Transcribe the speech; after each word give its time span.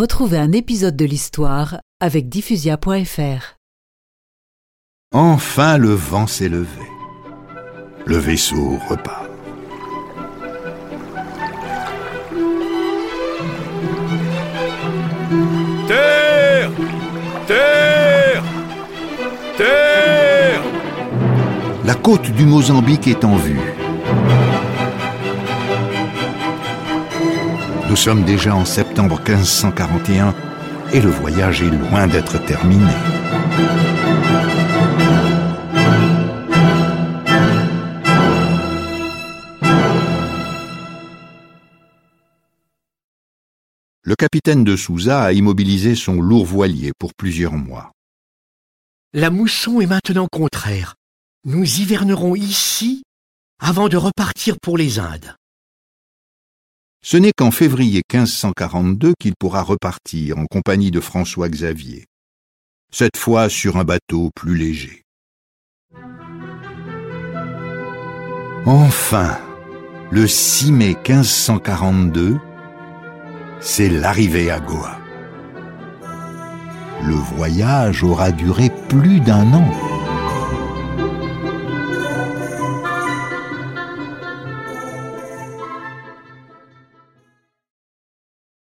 Retrouvez 0.00 0.38
un 0.38 0.52
épisode 0.52 0.96
de 0.96 1.04
l'histoire 1.04 1.78
avec 2.00 2.30
diffusia.fr. 2.30 3.58
Enfin 5.12 5.76
le 5.76 5.90
vent 5.90 6.26
s'est 6.26 6.48
levé. 6.48 6.86
Le 8.06 8.16
vaisseau 8.16 8.78
repart. 8.88 9.28
Terre 15.86 16.70
Terre 17.46 18.42
Terre 19.58 20.62
La 21.84 21.94
côte 21.94 22.30
du 22.30 22.46
Mozambique 22.46 23.06
est 23.06 23.22
en 23.22 23.36
vue. 23.36 23.60
Nous 27.90 27.96
sommes 27.96 28.24
déjà 28.24 28.54
en 28.54 28.64
septembre 28.64 29.18
1541 29.18 30.32
et 30.92 31.00
le 31.00 31.10
voyage 31.10 31.60
est 31.60 31.70
loin 31.70 32.06
d'être 32.06 32.38
terminé. 32.46 32.86
Le 44.02 44.14
capitaine 44.14 44.62
de 44.62 44.76
Souza 44.76 45.24
a 45.24 45.32
immobilisé 45.32 45.96
son 45.96 46.22
lourd 46.22 46.46
voilier 46.46 46.92
pour 46.96 47.10
plusieurs 47.12 47.54
mois. 47.54 47.90
La 49.12 49.30
mousson 49.30 49.80
est 49.80 49.86
maintenant 49.86 50.28
contraire. 50.30 50.94
Nous 51.44 51.64
hivernerons 51.80 52.36
ici 52.36 53.02
avant 53.58 53.88
de 53.88 53.96
repartir 53.96 54.58
pour 54.62 54.78
les 54.78 55.00
Indes. 55.00 55.34
Ce 57.02 57.16
n'est 57.16 57.32
qu'en 57.32 57.50
février 57.50 58.02
1542 58.12 59.14
qu'il 59.18 59.34
pourra 59.38 59.62
repartir 59.62 60.38
en 60.38 60.44
compagnie 60.44 60.90
de 60.90 61.00
François 61.00 61.48
Xavier, 61.48 62.04
cette 62.92 63.16
fois 63.16 63.48
sur 63.48 63.78
un 63.78 63.84
bateau 63.84 64.30
plus 64.34 64.54
léger. 64.54 65.02
Enfin, 68.66 69.38
le 70.10 70.26
6 70.26 70.72
mai 70.72 70.96
1542, 71.08 72.38
c'est 73.60 73.88
l'arrivée 73.88 74.50
à 74.50 74.60
Goa. 74.60 74.98
Le 77.02 77.14
voyage 77.14 78.04
aura 78.04 78.30
duré 78.30 78.70
plus 78.90 79.20
d'un 79.20 79.50
an. 79.54 79.99